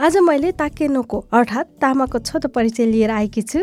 [0.00, 3.60] आज मैले ताकेनोको अर्थात् तामाको छोटो परिचय लिएर आएकी छु।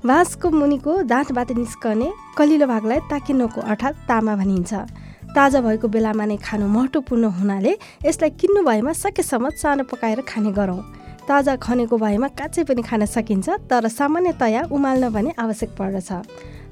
[0.00, 2.08] बाँसको मुनिको दाँतबाट निस्कने
[2.38, 4.72] कलिलो भागलाई ताकेनोको अर्थात् तामा भनिन्छ।
[5.36, 10.80] ताजा भएको बेलामा नै खानु महत्त्वपूर्ण हुनाले यसलाई किन्नु भएमा सकेसम्म सानो पकाएर खाने गरौँ।
[11.28, 16.10] ताजा खनेको भएमा काँचै पनि खान सकिन्छ तर सामान्यतया उमाल्न भने आवश्यक पर्दछ।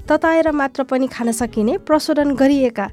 [0.09, 2.89] तताएर मात्र पनि खान सकिने प्रशोधन गरिएका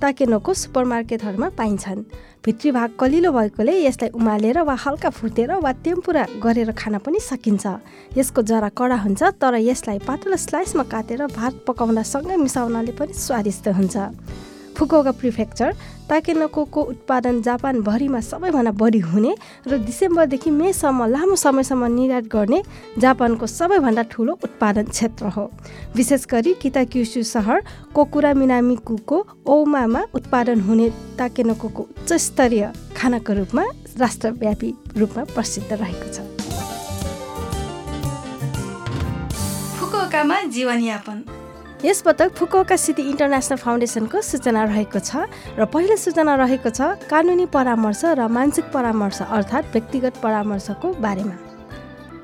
[0.00, 2.02] ताकेनोको सुपरमार्केटहरूमा पाइन्छन्।
[2.44, 7.64] भित्री भाग कलिलो भएकोले यसलाई उमालेर वा हल्का फुटेर वा तेम्पुरा गरेर खान पनि सकिन्छ।
[8.18, 13.68] यसको जरा कडा हुन्छ तर यसलाई पातलो स्लाइसमा काटेर भात पकाउँदा सँगै मिसाउनाले पनि स्वादिष्ट
[13.68, 13.96] हुन्छ।
[14.76, 15.72] फुकोगा प्रिफेक्चर
[16.08, 19.32] ताकेनोको उत्पादन जापानभरिमा सबैभन्दा बढी हुने
[19.66, 22.62] र डिसेम्बरदेखि मेसम्म लामो समयसम्म निर्यात गर्ने
[22.98, 25.44] जापानको सबैभन्दा ठुलो उत्पादन क्षेत्र हो।
[25.96, 27.62] विशेष गरी किताक्युसु सहर
[27.94, 30.88] कोकुरा मिनामिकुको ओमामा उत्पादन हुने
[31.18, 33.64] ताकेनोको उच्च स्तरीय खानाको रूपमा
[33.98, 36.16] राष्ट्रव्यापी रूपमा प्रसिद्ध रहेको छ।
[39.78, 41.43] फुकुओकामा जीवनयापन।
[41.84, 45.28] यसपटक फुकुओका सिटी इन्टरनेसनल फाउन्डेसनको सूचना रहेको छ
[45.60, 46.80] र पहिलो सूचना रहेको छ
[47.12, 51.36] कानुनी परामर्श र मानसिक परामर्श अर्थात् व्यक्तिगत परामर्शको बारेमा।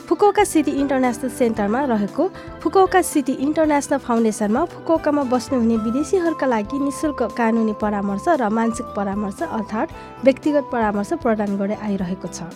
[0.09, 2.29] फुकुओका सिटी इन्टरनेसनल सेन्टरमा रहेको
[2.63, 9.93] फुकुओका सिटी इन्टरनेसनल फाउन्डेसनमा फुकुओकामा बस्नुहुने विदेशीहरूका लागि निशुल्क कानुनी परामर्श र मानसिक परामर्श अर्थात्
[10.25, 12.49] व्यक्तिगत परामर्श प्रदान गर्दै आइरहेको छ।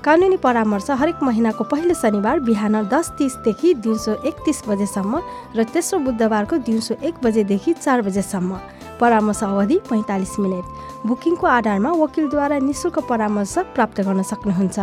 [0.00, 5.20] कानुनी परामर्श हरेक महिनाको पहिलो शनिबार बिहान दस तिसदेखि दिउँसो एकतिस बजेसम्म
[5.52, 8.50] र तेस्रो बुधबारको दिउँसो एक बजेदेखि चार बजेसम्म।
[8.96, 10.64] परामर्श अवधि पैँतालिस मिनट।
[11.04, 14.78] बुकिङको आधारमा वकिलद्वारा निशुल्क परामर्श प्राप्त गर्न सक्नुहुन्छ।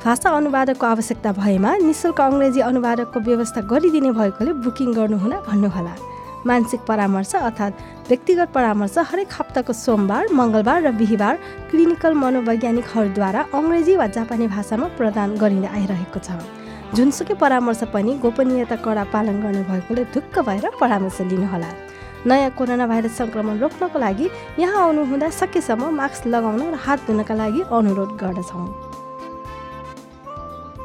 [0.00, 6.13] भाषा अनुवादकको आवश्यकता भएमा निशुल्क अङ्ग्रेजी अनुवादकको व्यवस्था गरिदिने भएकोले बुकिङ गर्नुहुन भन्नुहोला।
[6.46, 11.34] मानसिक परामर्श अर्थात् व्यक्तिगत परामर्श हरेक हप्ताको सोमबार मङ्गलबार र बिहिबार
[11.70, 16.28] क्लिनिकल मनोवैज्ञानिकहरूद्वारा अङ्ग्रेजी वा जापानी भाषामा प्रदान गरिँदै आइरहेको छ।
[16.96, 21.70] जुनसुकै परामर्श पनि गोपनीयता कडा पालन गर्ने भएकोले ढुक्क भएर परामर्श लिनुहोला।
[22.28, 24.26] नयाँ कोरोना भाइरस सङ्क्रमण रोक्नको लागि
[24.58, 28.68] यहाँ आउनुहुँदा सकेसम्म मास्क लगाउन र हात धुनका लागि अनुरोध गर्दछौँ।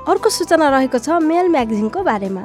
[0.07, 2.43] अर्को सूचना रहेको छ मेल म्यागजिनको बारेमा।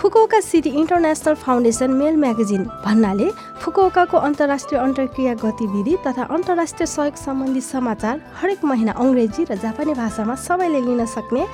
[0.00, 3.28] Fukuoka city international foundation mail magazine भन्नाले
[3.60, 10.34] फुकुओकाको अन्तर्राष्ट्रिय अन्तर्क्रिया गतिविधि तथा अन्तर्राष्ट्रिय सहयोग सम्बन्धी समाचार हरेक महिना अङ्ग्रेजी र जापानी भाषामा
[10.36, 11.46] सबैले लिन सक्ने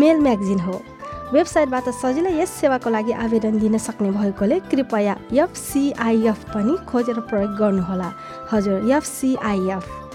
[0.00, 0.80] मेल म्यागजिन हो।
[1.32, 8.08] वेबसाइटबाट सजिलै यस सेवाको लागि आवेदन दिन सक्ने भएकोले कृपया एफसिआइएफ पनि खोजेर प्रयोग गर्नुहोला।
[8.52, 10.09] हजुर एफसिआइएफ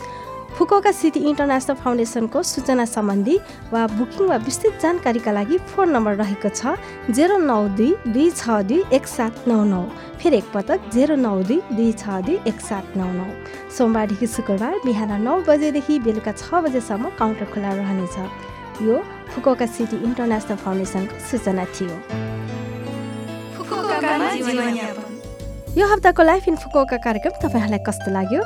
[0.58, 3.36] फुकोका सिटी इन्टरनेसनल फाउन्डेसनको सूचना सम्बन्धी
[3.72, 6.80] वा बुकिङ वा विस्तृत जानकारीका लागि फोन नम्बर रहेको छ
[7.12, 9.82] जेरो नौ दुई दुई छ दुई एक सात नौ नौ।
[10.24, 13.28] फेरि एकपटक जेरो नौ दुई दुई छ दुई एक सात नौ नौ।
[13.78, 18.18] सोमबारदेखि शुक्रबार बिहान नौ बजेदेखि बेलुका छ बजेसम्म काउन्टर खुला रहनेछ।
[18.88, 19.04] यो
[19.36, 21.96] फुकोका सिटी इन्टरनेसनल फाउन्डेसनको सूचना थियो।
[25.80, 28.44] यो हप्ताको लाइफ इन फुकोका कार्यक्रम तपाईँहरूलाई कस्तो लाग्यो?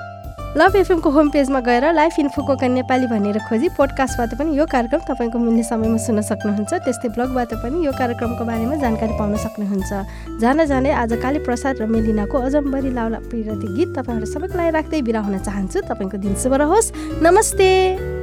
[0.57, 5.37] लभ एफएमको होम पेजमा गएर लाइफ इन्फोको नेपाली भनेर खोजी पोडकास्टबाट पनि यो कार्यक्रम तपाईँको
[5.37, 10.91] मिल्ने समयमा सुन्न सक्नुहुन्छ। त्यस्तै ब्लगबाट पनि यो कार्यक्रमको बारेमा जानकारी पाउन सक्नुहुन्छ। जान जाँदै
[10.91, 15.37] आज काली प्रसाद र मेलिनाको अजम्बरी लाउला प्रिरती गीत तपाईँहरू सबैको लागि राख्दै बिरा हुन
[15.37, 18.18] चाहन्छु। तपाईँको दिन शुभ रहोस्। नमस्ते।